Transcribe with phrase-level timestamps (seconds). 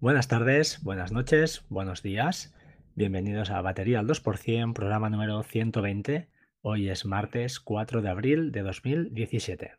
[0.00, 2.54] Buenas tardes, buenas noches, buenos días.
[2.94, 6.28] Bienvenidos a Batería al 2%, programa número 120.
[6.60, 9.72] Hoy es martes 4 de abril de 2017.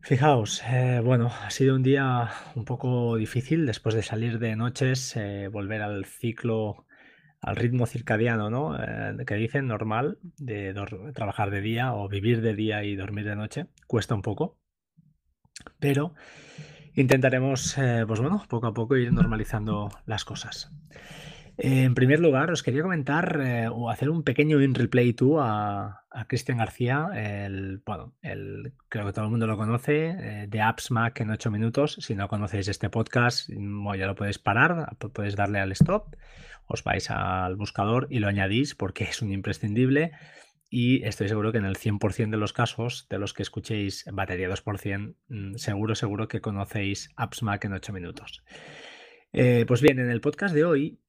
[0.00, 5.14] Fijaos, eh, bueno, ha sido un día un poco difícil después de salir de noches,
[5.16, 6.86] eh, volver al ciclo,
[7.42, 8.74] al ritmo circadiano, ¿no?
[8.82, 10.72] Eh, que dicen normal de
[11.14, 13.66] trabajar de día o vivir de día y dormir de noche.
[13.86, 14.56] Cuesta un poco,
[15.78, 16.14] pero
[17.00, 20.72] intentaremos, pues bueno, poco a poco ir normalizando las cosas.
[21.56, 23.40] En primer lugar, os quería comentar
[23.72, 29.06] o hacer un pequeño in replay tú a, a Cristian García, el, bueno, el, creo
[29.06, 31.96] que todo el mundo lo conoce, eh, de Apps Mac en 8 minutos.
[32.00, 36.16] Si no conocéis este podcast, mm, ya lo podéis parar, podéis darle al stop,
[36.66, 40.12] os vais al buscador y lo añadís porque es un imprescindible.
[40.70, 44.48] Y estoy seguro que en el 100% de los casos de los que escuchéis batería
[44.48, 48.44] 2%, mm, seguro, seguro que conocéis Apps Mac en 8 minutos.
[49.32, 51.00] Eh, pues bien, en el podcast de hoy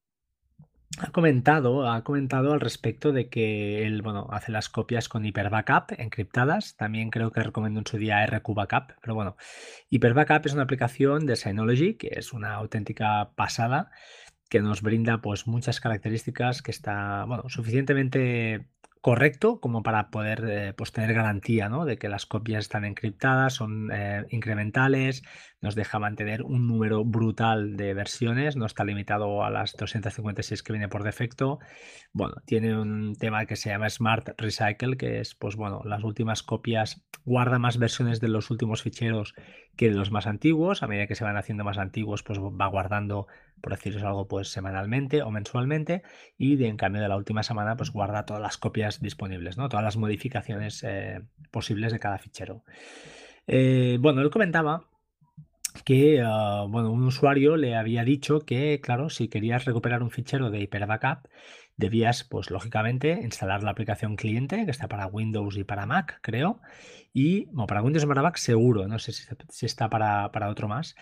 [0.98, 5.50] ha comentado, ha comentado al respecto de que él, bueno, hace las copias con Hyper
[5.50, 6.76] Backup encriptadas.
[6.76, 9.36] También creo que recomiendo en su día RQ Backup, pero bueno,
[9.90, 13.90] Hyper Backup es una aplicación de Synology que es una auténtica pasada
[14.48, 18.66] que nos brinda pues muchas características que está, bueno, suficientemente
[19.00, 21.84] correcto como para poder eh, pues tener garantía ¿no?
[21.84, 25.22] de que las copias están encriptadas, son eh, incrementales,
[25.60, 30.72] nos deja mantener un número brutal de versiones, no está limitado a las 256 que
[30.72, 31.58] viene por defecto.
[32.12, 36.42] Bueno, tiene un tema que se llama Smart Recycle, que es, pues bueno, las últimas
[36.42, 39.34] copias guarda más versiones de los últimos ficheros
[39.76, 40.82] que de los más antiguos.
[40.82, 43.26] A medida que se van haciendo más antiguos, pues va guardando,
[43.60, 46.02] por deciros algo, pues semanalmente o mensualmente.
[46.38, 49.68] Y de, en cambio de la última semana, pues guarda todas las copias disponibles, ¿no?
[49.68, 52.64] Todas las modificaciones eh, posibles de cada fichero.
[53.46, 54.89] Eh, bueno, él comentaba
[55.84, 60.50] que ah, bueno, un usuario le había dicho que, claro, si querías recuperar un fichero
[60.50, 61.28] de Hyper Backup,
[61.76, 66.60] debías, pues lógicamente, instalar la aplicación cliente, que está para Windows y para Mac, creo,
[67.12, 70.68] y, bueno, para Windows y para Mac seguro, no sé si, está para, para, otro
[70.68, 70.94] más.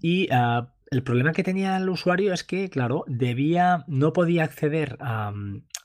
[0.00, 4.96] Y ah, el problema que tenía el usuario es que, claro, debía, no podía acceder
[5.00, 5.32] a,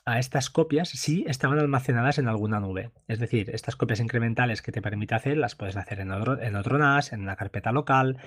[0.06, 2.92] a estas copias si estaban almacenadas en alguna nube.
[3.08, 6.54] Es decir, estas copias incrementales que te permite hacer las puedes hacer en otro, en
[6.54, 8.18] otro NAS, en una carpeta local,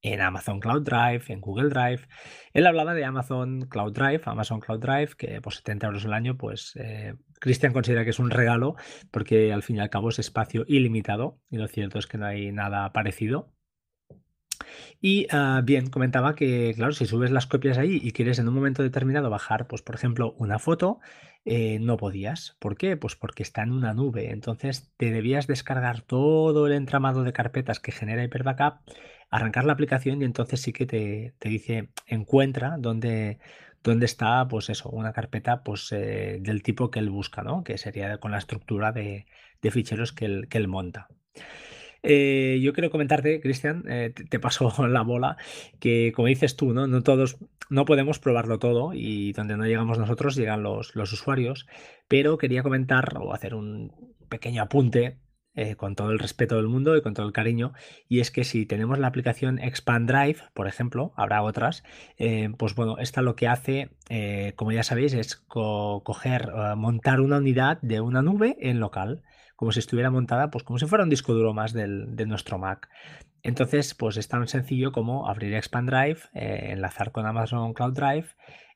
[0.00, 2.06] en Amazon Cloud Drive, en Google Drive.
[2.52, 6.36] Él hablaba de Amazon Cloud Drive, Amazon Cloud Drive, que por 70 euros al año,
[6.36, 8.76] pues eh, Cristian considera que es un regalo
[9.10, 12.26] porque al fin y al cabo es espacio ilimitado y lo cierto es que no
[12.26, 13.53] hay nada parecido.
[15.00, 18.54] Y ah, bien, comentaba que, claro, si subes las copias ahí y quieres en un
[18.54, 21.00] momento determinado bajar, pues por ejemplo, una foto,
[21.44, 22.56] eh, no podías.
[22.58, 22.96] ¿Por qué?
[22.96, 24.30] Pues porque está en una nube.
[24.30, 28.80] Entonces te debías descargar todo el entramado de carpetas que genera Hyperbackup,
[29.30, 33.38] arrancar la aplicación y entonces sí que te, dice encuentra dónde,
[33.82, 37.62] dónde está, pues eso, una carpeta pues, eh, del tipo que él busca, ¿no?
[37.62, 39.26] Que sería con la estructura de,
[39.70, 41.08] ficheros que él, que él monta.
[42.06, 45.38] Eh, yo quiero comentarte, Cristian, eh, te, paso la bola,
[45.80, 46.86] que como dices tú, ¿no?
[46.86, 47.38] No todos,
[47.70, 51.66] no podemos probarlo todo y donde no llegamos nosotros llegan los, los usuarios,
[52.06, 53.90] pero quería comentar o hacer un
[54.28, 55.18] pequeño apunte
[55.54, 57.72] eh, con todo el respeto del mundo y con todo el cariño,
[58.06, 61.84] y es que si tenemos la aplicación Expand Drive, por ejemplo, habrá otras,
[62.58, 63.90] pues bueno, esta lo que hace,
[64.56, 69.22] como ya sabéis, es coger, montar una unidad de una nube en local
[69.56, 72.88] como si estuviera montada, pues como si fuera un disco duro más de nuestro Mac.
[73.44, 78.28] Entonces, pues es tan sencillo como abrir Expand Drive, eh, enlazar con Amazon Cloud Drive,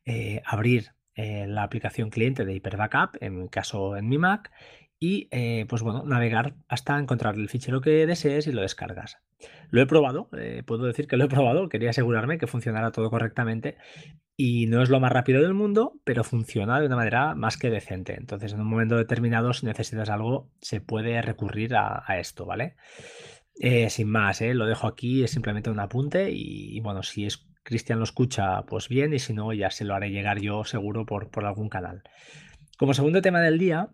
[0.04, 4.52] eh, abrir eh, la aplicación cliente de Hyper Backup, en mi caso en mi Mac,
[5.00, 5.28] y
[5.66, 9.18] pues bueno, navegar hasta encontrar el fichero que desees y lo descargas.
[9.70, 10.28] Lo he probado,
[10.66, 13.76] puedo decir que lo he probado, quería asegurarme que funcionara todo correctamente
[14.40, 17.70] y no es lo más rápido del mundo, pero funciona de una manera más que
[17.70, 18.14] decente.
[18.14, 22.76] Entonces, en un momento determinado, si necesitas algo, se puede recurrir a, esto, ¿vale?
[23.56, 24.54] Eh, sin más, ¿eh?
[24.54, 28.88] lo dejo aquí, es simplemente un apunte y, bueno, si es Cristian lo escucha, pues
[28.88, 32.04] bien, y si no, ya se lo haré llegar yo seguro por algún canal.
[32.78, 33.90] Como segundo tema del día,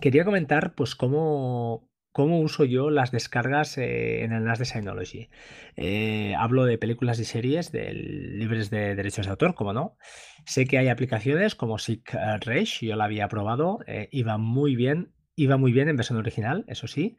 [0.00, 5.28] quería comentar pues cómo, cómo uso yo las descargas eh, en el NAS de Synology.
[5.76, 9.96] Eh, hablo de películas y series libres de derechos de autor, como no.
[10.44, 15.12] Sé que hay aplicaciones como Sick Rage, yo la había probado, eh, iba muy bien.
[15.36, 17.16] Iba muy bien en versión original, eso sí.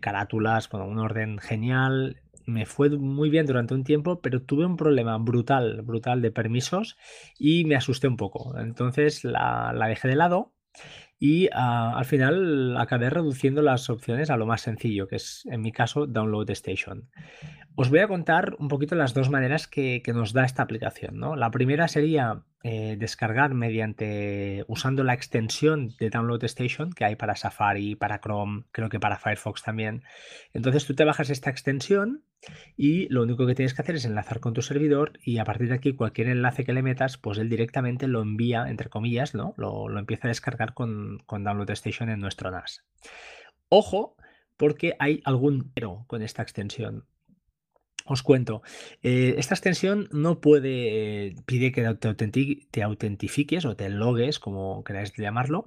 [0.00, 2.22] carátulas, bueno, un orden genial.
[2.46, 6.96] Me fue muy bien durante un tiempo, pero tuve un problema brutal, brutal de permisos
[7.38, 8.56] y me asusté un poco.
[8.58, 10.54] Entonces la dejé de lado
[11.22, 15.60] y ah, al final acabé reduciendo las opciones a lo más sencillo, que es en
[15.60, 17.10] mi caso Download Station.
[17.76, 21.18] Os voy a contar un poquito las dos maneras que, nos da esta aplicación.
[21.18, 21.36] ¿no?
[21.36, 27.34] La primera sería eh, descargar mediante usando la extensión de Download Station que hay para
[27.34, 30.02] Safari, para Chrome, creo que para Firefox también.
[30.52, 32.22] Entonces tú te bajas esta extensión
[32.76, 35.68] y lo único que tienes que hacer es enlazar con tu servidor y a partir
[35.68, 39.54] de aquí cualquier enlace que le metas, pues él directamente lo envía, entre comillas, ¿no?
[39.56, 42.84] Lo, empieza a descargar con, con Download Station en nuestro NAS.
[43.70, 44.16] Ojo,
[44.58, 47.06] porque hay algún pero con esta extensión.
[48.04, 48.62] Os cuento,
[49.02, 55.66] eh, esta extensión no puede, pide que te, autentifiques o te logues, como queráis llamarlo,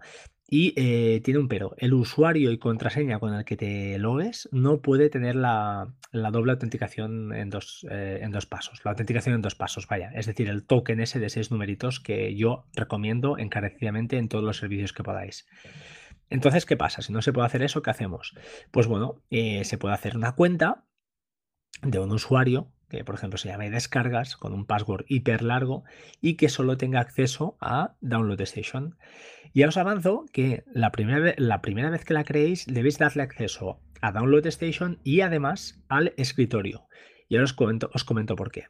[0.50, 1.74] y eh, tiene un pero.
[1.78, 7.34] El usuario y contraseña con el que te logues no puede tener la, doble autenticación
[7.34, 8.82] en dos, eh, en dos pasos.
[8.84, 10.12] La autenticación en dos pasos, vaya.
[10.14, 14.58] Es decir, el token ese de seis numeritos que yo recomiendo encarecidamente en todos los
[14.58, 15.48] servicios que podáis.
[16.30, 17.02] Entonces, ¿qué pasa?
[17.02, 18.36] Si no se puede hacer eso, ¿qué hacemos?
[18.72, 20.86] Pues bueno, se puede hacer una cuenta
[21.84, 25.84] de un usuario que por ejemplo se llame descargas con un password hiper largo
[26.22, 28.98] y que solo tenga acceso a Download Station.
[29.52, 33.24] Y os avanzo que la primera, vez, la primera vez que la creéis debéis darle
[33.24, 36.88] acceso a Download Station y además al escritorio.
[37.30, 38.66] Y ahora os comento, os comento por qué.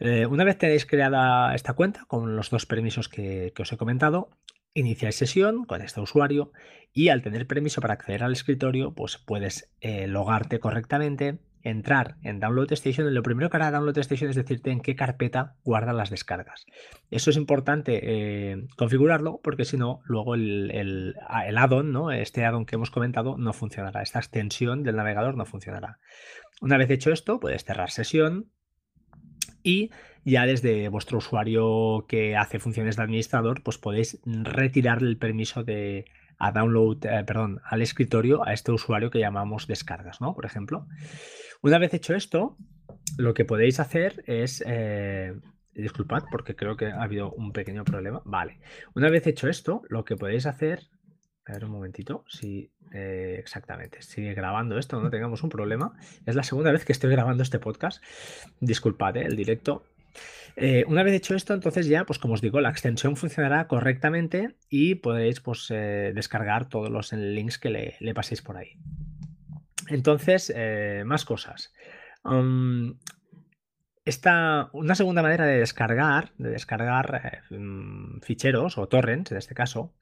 [0.00, 4.30] Eh, una vez tenéis creada esta cuenta con los dos permisos que, os he comentado,
[4.74, 6.50] iniciáis sesión con este usuario
[6.92, 12.40] y al tener permiso para acceder al escritorio, pues puedes eh, logarte correctamente entrar en
[12.40, 16.10] Download Station lo primero que hará Download Station es decirte en qué carpeta guarda las
[16.10, 16.66] descargas.
[17.10, 21.14] Eso es importante eh, configurarlo porque si no, luego el, el,
[21.92, 22.10] ¿no?
[22.10, 24.02] este add-on que hemos comentado, no funcionará.
[24.02, 25.98] Esta extensión del navegador no funcionará.
[26.60, 28.50] Una vez hecho esto, puedes cerrar sesión
[29.62, 29.90] y
[30.24, 36.04] ya desde vuestro usuario que hace funciones de administrador, pues podéis retirarle el permiso de
[36.38, 40.34] a download, eh, perdón, al escritorio a este usuario que llamamos descargas, ¿no?
[40.34, 40.86] Por ejemplo.
[41.62, 42.56] Una vez hecho esto,
[43.18, 44.62] lo que podéis hacer es...
[44.66, 45.32] Eh,
[45.74, 48.20] disculpad porque creo que ha habido un pequeño problema.
[48.26, 48.58] Vale.
[48.94, 50.88] Una vez hecho esto, lo que podéis hacer...
[51.46, 52.24] A ver un momentito.
[52.28, 55.92] Si eh, exactamente sigue grabando esto, no tengamos un problema.
[56.26, 58.02] Es la segunda vez que estoy grabando este podcast.
[58.60, 59.84] Disculpad, el directo
[60.56, 64.56] eh, una vez hecho esto, entonces ya, pues como os digo, la extensión funcionará correctamente
[64.68, 68.76] y podréis pues, descargar todos los links que le paséis por ahí.
[69.88, 71.72] Entonces, eh, más cosas.
[74.04, 79.54] esta, una segunda manera de descargar, de descargar eh, mm, ficheros o torrents en este
[79.54, 79.94] caso,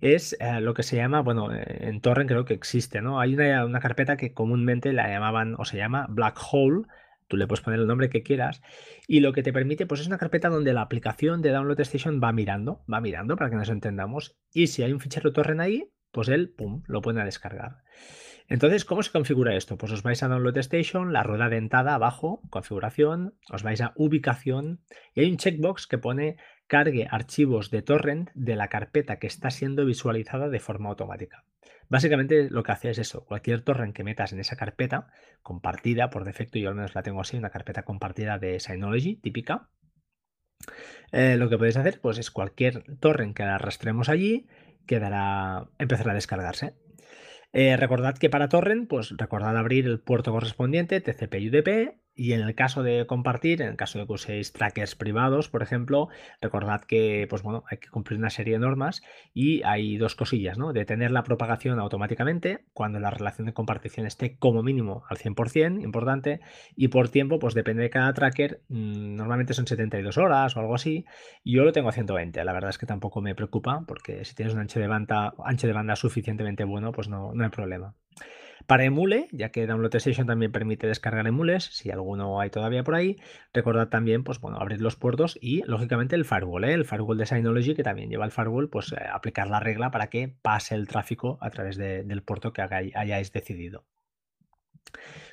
[0.00, 3.20] es eh, lo que se llama, bueno, en torrent creo que existe, ¿no?
[3.20, 6.86] Hay una, una, carpeta que comúnmente la llamaban o se llama black hole,
[7.26, 8.62] tú le puedes poner el nombre que quieras,
[9.06, 12.20] y lo que te permite, pues es una carpeta donde la aplicación de Download Station
[12.22, 15.90] va mirando, va mirando para que nos entendamos, y si hay un fichero torrent ahí,
[16.12, 17.82] pues él, pum, lo puede descargar.
[18.48, 19.76] Entonces, ¿cómo se configura esto?
[19.76, 24.80] Pues os vais a Download Station, la rueda dentada abajo, configuración, os vais a ubicación
[25.14, 29.50] y hay un checkbox que pone cargue archivos de torrent de la carpeta que está
[29.50, 31.44] siendo visualizada de forma automática.
[31.90, 35.08] Básicamente lo que hace es eso, cualquier torrent que metas en esa carpeta
[35.42, 39.70] compartida, por defecto yo al menos la tengo así, una carpeta compartida de Synology típica,
[41.12, 44.46] eh, lo que podéis hacer pues es cualquier torrent que arrastremos allí
[44.86, 46.74] quedará, empezará a descargarse.
[47.52, 52.54] Eh, recordad que para torrent, pues recordad abrir el puerto correspondiente TCP/UDP y en el
[52.54, 56.08] caso de compartir, en el caso de que uséis trackers privados, por ejemplo,
[56.40, 60.58] recordad que pues bueno, hay que cumplir una serie de normas y hay dos cosillas,
[60.58, 60.72] ¿no?
[60.72, 66.40] Detener la propagación automáticamente cuando la relación de compartición esté como mínimo al 100%, importante,
[66.76, 70.74] y por tiempo, pues depende de cada tracker, mm, normalmente son 72 horas o algo
[70.74, 71.04] así.
[71.44, 74.54] Yo lo tengo a 120, la verdad es que tampoco me preocupa porque si tienes
[74.54, 77.94] un ancho de banda, ancho de banda suficientemente bueno, pues no, no hay problema.
[78.66, 82.94] Para emule, ya que Download Station también permite descargar emules, si alguno hay todavía por
[82.94, 83.16] ahí,
[83.52, 86.72] recordad también, pues bueno, abrir los puertos y lógicamente el firewall, ¿eh?
[86.72, 90.08] el firewall de Synology que también lleva el firewall, pues eh, aplicar la regla para
[90.08, 93.84] que pase el tráfico a través del puerto que hayáis decidido.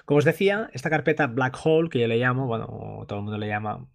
[0.05, 3.37] Como os decía, esta carpeta Black Hole, que yo le llamo, bueno, todo el mundo
[3.37, 3.87] le llama,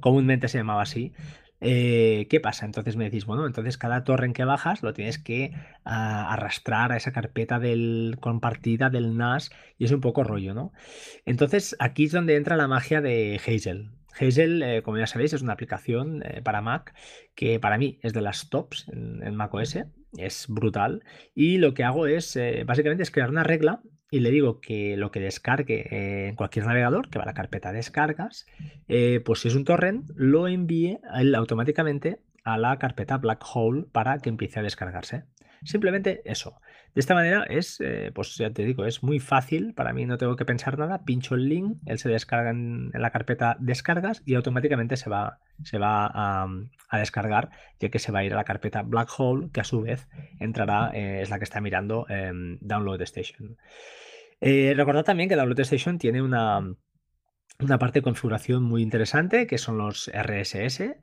[0.00, 1.12] comúnmente se llamaba así,
[1.60, 2.66] eh, ¿Qué pasa?
[2.66, 5.52] Entonces me decís, bueno, entonces cada torre en que bajas lo tienes que
[5.84, 10.72] ah, arrastrar a esa carpeta del, compartida del NAS y es un poco rollo, ¿no?
[11.24, 13.90] Entonces aquí es donde entra la magia de Hazel.
[14.18, 16.94] Hazel, eh, como ya sabéis, es una aplicación eh, para Mac
[17.34, 19.78] que para mí es de las tops en, en Mac OS,
[20.18, 24.60] es brutal y lo que hago es básicamente es crear una regla y le digo
[24.60, 28.46] que lo que descargue en cualquier navegador, que va a la carpeta descargas,
[28.88, 33.86] eh, pues si es un torrent, lo envíe él automáticamente a la carpeta Black Hole
[33.90, 35.24] para que empiece a descargarse.
[35.64, 36.60] Simplemente eso.
[36.94, 39.74] De esta manera es, eh, pues ya te digo, es muy fácil.
[39.74, 41.04] Para mí no tengo que pensar nada.
[41.04, 45.78] Pincho el link, él se descarga en, la carpeta descargas y automáticamente se va, se
[45.78, 46.48] va a,
[46.98, 49.82] descargar, ya que se va a ir a la carpeta Black Hole, que a su
[49.82, 50.08] vez
[50.40, 53.58] entrará, eh, es la que está mirando en Download Station.
[54.40, 56.76] Eh, recordad también que Download Station tiene una
[57.58, 60.96] una parte de configuración muy interesante que son los RSS,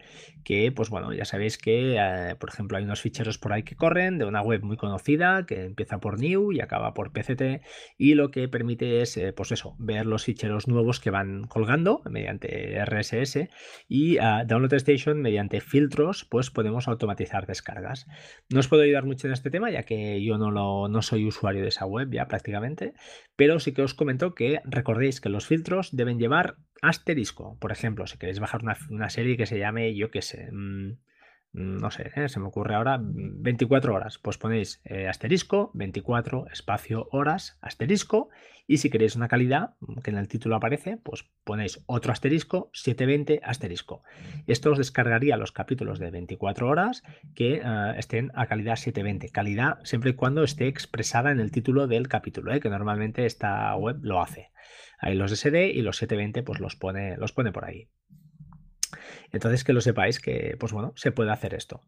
[0.43, 3.75] que pues bueno, ya sabéis que eh, por ejemplo hay unos ficheros por ahí que
[3.75, 7.63] corren de una web muy conocida que empieza por new y acaba por PCT
[7.97, 12.01] y lo que permite es eh, pues eso, ver los ficheros nuevos que van colgando
[12.09, 13.49] mediante RSS
[13.87, 18.05] y uh, Download Station mediante filtros pues podemos automatizar descargas.
[18.49, 21.25] No os puedo ayudar mucho en este tema ya que yo no, lo, no soy
[21.25, 22.93] usuario de esa web ya prácticamente,
[23.35, 26.42] pero sí que os comento que recordéis que los filtros deben llevar
[26.83, 27.57] asterisco.
[27.59, 30.97] Por ejemplo, si queréis bajar una, serie que se llame, yo qué sé, mm, Mm,
[31.53, 32.29] no sé, ¿eh?
[32.29, 38.29] se me ocurre ahora 24 mm, horas, pues ponéis eh, asterisco, 24, espacio, horas, asterisco,
[38.65, 42.71] y si queréis una calidad, mm, que en el título aparece, pues ponéis otro asterisco,
[42.73, 44.03] 720, asterisco.
[44.47, 47.03] Esto os descargaría los capítulos de 24 horas
[47.35, 51.85] que eh, estén a calidad 720, calidad siempre y cuando esté expresada en el título
[51.85, 54.49] del capítulo, que normalmente esta web lo hace.
[54.97, 57.89] Ahí los SD y los 720 pues los pone, los pone por ahí.
[59.33, 61.81] Entonces que lo sepáis que, pues bueno, se puede hacer esto.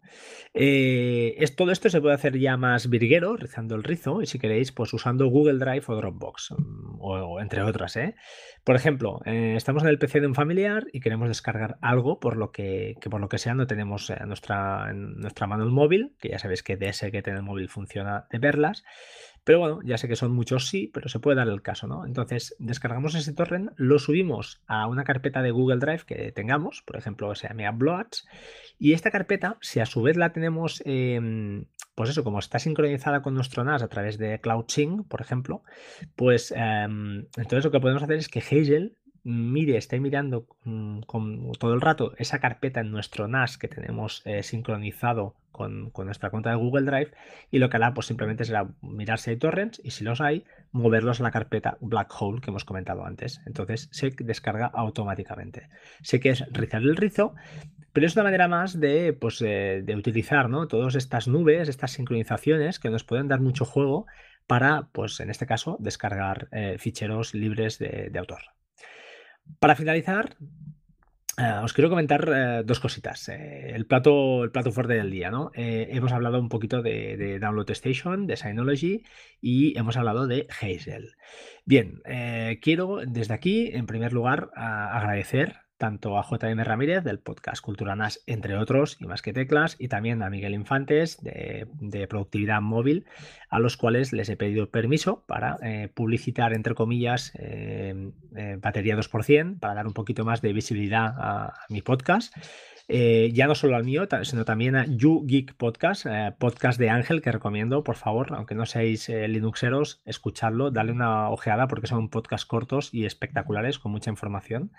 [0.56, 4.72] Eh, todo esto se puede hacer ya más virguero, rizando el rizo, y si queréis,
[4.72, 7.96] pues usando Google Drive o Dropbox, mm, o, entre otras.
[7.98, 8.16] ¿eh?
[8.64, 12.36] Por ejemplo, eh, estamos en el PC de un familiar y queremos descargar algo por
[12.36, 16.30] lo que, por lo que sea no tenemos en nuestra, nuestra mano el móvil, que
[16.30, 18.84] ya sabéis que DS que tiene el móvil funciona de verlas.
[19.46, 22.06] Pero bueno, ya sé que son muchos sí, pero se puede dar el caso, ¿no?
[22.06, 26.98] Entonces, descargamos ese torrent, lo subimos a una carpeta de Google Drive que tengamos, por
[26.98, 28.28] ejemplo, se llama Uploads,
[28.80, 33.36] y esta carpeta, si a su vez la tenemos, pues eso, como está sincronizada con
[33.36, 35.62] nuestro NAS a través de CloudSync, por ejemplo,
[36.16, 41.52] pues em, entonces lo que podemos hacer es que Hazel mire, esté mirando mm, con,
[41.54, 46.52] todo el rato esa carpeta en nuestro NAS que tenemos eh, sincronizado con, nuestra cuenta
[46.52, 47.12] de Google Drive
[47.50, 50.46] y lo que hará pues simplemente será mirar si hay torrents y si los hay,
[50.72, 53.42] moverlos a la carpeta Black Hole que hemos comentado antes.
[53.48, 55.70] Entonces se descarga automáticamente.
[56.04, 57.34] Sé que es rizar el rizo,
[57.94, 60.68] pero es una manera más de, pues, eh, de utilizar ¿no?
[60.68, 64.06] todas estas nubes, estas sincronizaciones que nos pueden dar mucho juego
[64.46, 68.55] para, pues en este caso, descargar eh, ficheros libres de autor.
[69.60, 70.38] Para finalizar,
[71.38, 73.28] eh, os quiero comentar eh, dos cositas.
[73.28, 75.52] Eh, el, plato, el plato fuerte del día, ¿no?
[75.54, 79.04] hemos hablado un poquito de, Download Station, de Synology
[79.42, 81.16] y hemos hablado de Hazel.
[81.66, 82.02] Bien,
[82.62, 88.24] quiero desde aquí, en primer lugar, agradecer tanto a JM Ramírez del podcast Cultura NAS,
[88.28, 93.06] entre otros, y más que teclas, y también a Miguel Infantes de, Productividad Móvil,
[93.50, 98.96] a los cuales les he pedido permiso para eh, publicitar, entre comillas, eh, eh, batería
[98.96, 102.34] 2%, para dar un poquito más de visibilidad a, mi podcast.
[102.88, 106.06] ya no solo al mío, sino también a YouGeek Podcast,
[106.38, 111.68] podcast de Ángel que recomiendo, por favor, aunque no seáis Linuxeros, escuchadlo, darle una ojeada
[111.68, 114.72] porque son podcasts cortos y espectaculares con mucha información.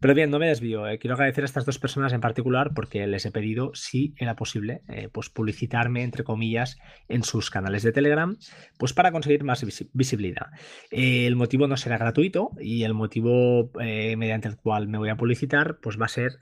[0.00, 0.88] Pero bien, no me desvío.
[0.88, 0.98] Eh.
[0.98, 4.80] Quiero agradecer a estas dos personas en particular porque les he pedido, si era posible,
[4.88, 6.78] eh, pues publicitarme, entre comillas,
[7.08, 8.38] en sus canales de Telegram,
[8.78, 10.46] pues para conseguir más visibilidad.
[10.90, 15.16] Eh, el motivo no será gratuito y el motivo mediante el cual me voy a
[15.16, 16.38] publicitar, pues va a ser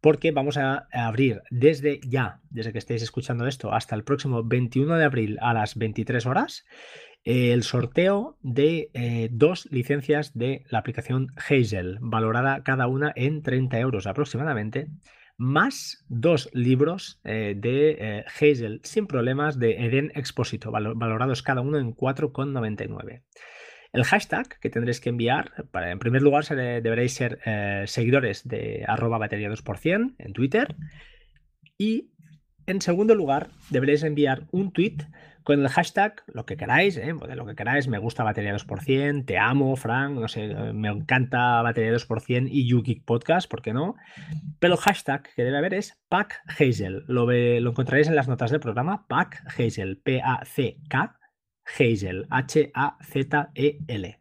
[0.00, 4.96] porque vamos a abrir desde ya, desde que estéis escuchando esto, hasta el próximo 21
[4.96, 6.64] de abril a las 23 horas,
[7.24, 13.78] el sorteo de eh, dos licencias de la aplicación Hazel, valorada cada una en 30
[13.78, 14.88] euros aproximadamente,
[15.36, 21.78] más dos libros eh, de eh, Hazel sin problemas de Eden Expósito, valorados cada uno
[21.78, 23.22] en 4,99.
[23.92, 27.40] El hashtag que tendréis que enviar, para, en primer lugar deberéis ser
[27.88, 30.76] seguidores de arroba batería 2% en Twitter
[31.76, 32.12] y
[32.66, 34.98] en segundo lugar deberéis enviar un tweet
[35.42, 37.12] con el hashtag, lo que queráis, ¿eh?
[37.12, 41.92] lo que queráis, me gusta batería 2%, te amo, Frank, no sé, me encanta batería
[41.92, 43.96] 2% y YouGeek Podcast, ¿por qué no?
[44.58, 47.04] Pero el hashtag que debe haber es Pack Hazel.
[47.06, 51.18] Lo, lo encontraréis en las notas del programa, Pack Hazel, P-A-C-K,
[51.78, 54.18] Hazel, H-A-Z-E-L.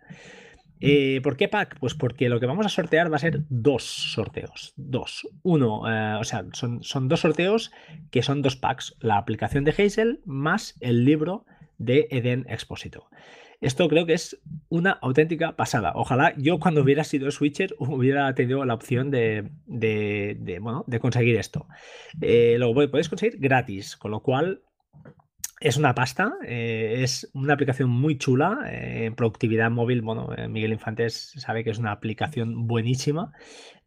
[0.82, 1.78] Eh, ¿Por qué pack?
[1.80, 4.74] Pues porque lo que vamos a sortear va a ser dos sorteos.
[4.78, 5.28] Dos.
[5.44, 7.72] Uno, eh, o sea, son, dos sorteos
[8.12, 8.96] que son dos packs.
[9.00, 11.46] La aplicación de Hazel más el libro
[11.78, 13.10] de Eden Expósito.
[13.62, 15.92] Esto creo que es una auténtica pasada.
[15.96, 21.36] Ojalá yo cuando hubiera sido switcher hubiera tenido la opción de, de, bueno, de conseguir
[21.36, 21.68] esto.
[22.22, 24.62] Eh, lo podéis conseguir gratis, con lo cual
[25.60, 28.60] es una pasta, eh, es una aplicación muy chula.
[28.72, 33.34] Eh, en productividad móvil, bueno, eh, Miguel Infantes sabe que es una aplicación buenísima.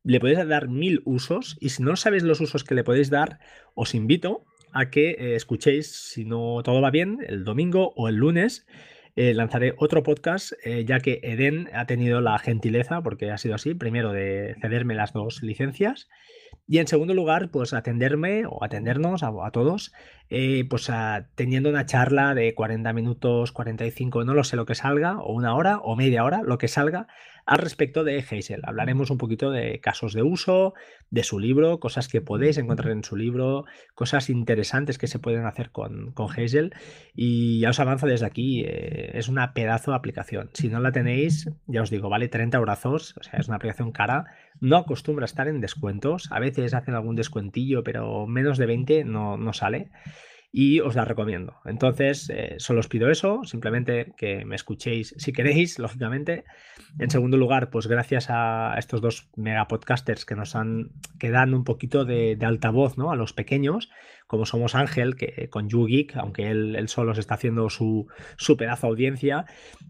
[0.04, 3.38] Le podéis dar mil usos y si no sabéis los usos que le podéis dar,
[3.74, 8.66] os invito a que escuchéis, si no todo va bien, el domingo o el lunes.
[9.14, 10.52] lanzaré otro podcast,
[10.86, 15.12] ya que Eden ha tenido la gentileza, porque ha sido así, primero de cederme las
[15.12, 16.08] dos licencias
[16.66, 19.92] y en segundo lugar, pues atenderme o atendernos a, todos,
[20.34, 20.90] eh, pues
[21.34, 25.54] teniendo una charla de 40 minutos, 45, no lo sé lo que salga, o una
[25.54, 27.06] hora o media hora, lo que salga,
[27.44, 28.62] al respecto de Hazel.
[28.64, 30.72] Hablaremos un poquito de casos de uso,
[31.10, 35.44] de su libro, cosas que podéis encontrar en su libro, cosas interesantes que se pueden
[35.44, 36.32] hacer con, con.
[37.14, 40.48] Y ya os avanzo desde aquí, eh, es una pedazo de aplicación.
[40.54, 43.92] Si no la tenéis, ya os digo, vale 30 brazos, o sea, es una aplicación
[43.92, 44.24] cara.
[44.60, 49.04] No acostumbra a estar en descuentos, a veces hacen algún descuentillo, pero menos de 20
[49.04, 49.90] no, no sale
[50.52, 51.54] y os la recomiendo.
[51.64, 56.44] Entonces, eh, solo os pido eso, simplemente que me escuchéis si queréis, lógicamente.
[56.98, 61.54] En segundo lugar, pues gracias a estos dos mega podcasters que nos han, que dan
[61.54, 63.10] un poquito de, de altavoz ¿no?
[63.10, 63.88] a los pequeños,
[64.32, 68.06] como somos Ángel, que con YouGeek, aunque él, solo se está haciendo su,
[68.38, 69.44] su pedazo audiencia,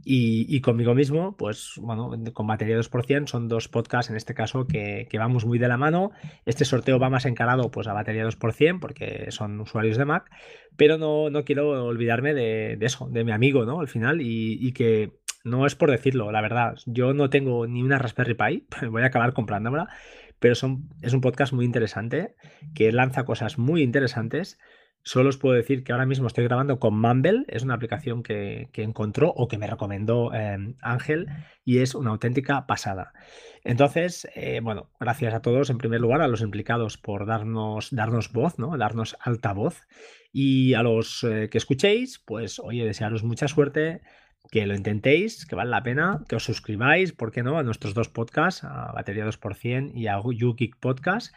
[0.04, 5.06] y, conmigo mismo, pues bueno, con Batería 2%, son dos podcasts en este caso que,
[5.16, 6.10] vamos muy de la mano.
[6.44, 10.28] Este sorteo va más encarado pues a Batería 2%, porque son usuarios de Mac,
[10.76, 13.78] pero no, no quiero olvidarme de, eso, de mi amigo, ¿no?
[13.78, 15.12] Al final, y, y que
[15.44, 16.74] no es por decirlo, la verdad.
[16.86, 19.88] Yo no tengo ni una Raspberry Pi, voy a acabar comprándomela,
[20.42, 20.62] pero es
[21.14, 22.34] un podcast muy interesante
[22.74, 24.58] que lanza cosas muy interesantes.
[25.04, 28.70] Solo os puedo decir que ahora mismo estoy grabando con Mumble, es una aplicación que,
[28.74, 31.28] encontró o que me recomendó em, Ángel
[31.64, 33.12] y es una auténtica pasada.
[33.62, 38.32] Entonces, eh, bueno, gracias a todos, en primer lugar, a los implicados por darnos, darnos
[38.32, 38.76] voz, ¿no?
[38.76, 39.16] darnos
[39.54, 39.86] voz
[40.32, 44.02] Y a los eh, que escuchéis, pues oye, desearos mucha suerte,
[44.50, 47.94] que lo intentéis, que vale la pena, que os suscribáis, ¿por qué no?, a nuestros
[47.94, 51.34] dos podcasts, a Batería 2% y a YouGeek Podcast.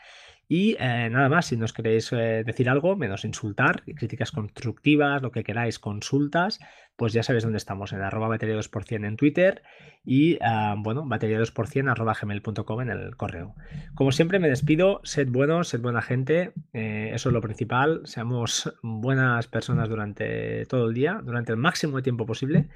[0.48, 5.32] Y eh, nada más, si nos queréis eh, decir algo, menos insultar, críticas constructivas, lo
[5.32, 6.60] que queráis, consultas,
[6.96, 9.64] pues ya sabéis dónde estamos, en arroba batería 2% en Twitter
[10.06, 13.56] y, ah, bueno, batería 2% arroba gmail.com en el correo.
[13.96, 18.72] Como siempre me despido, sed buenos, sed buena gente, eh, eso es lo principal, seamos
[18.84, 22.70] buenas personas durante todo el día, durante el máximo de tiempo posible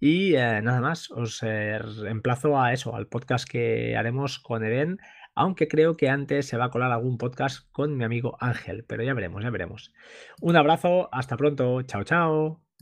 [0.00, 4.98] y nada más, os emplazo a eso, al podcast que haremos con Eden
[5.34, 9.02] aunque creo que antes se va a colar algún podcast con mi amigo Ángel, pero
[9.02, 9.92] ya veremos, ya veremos.
[10.40, 12.63] Un abrazo, hasta pronto, chao, chao.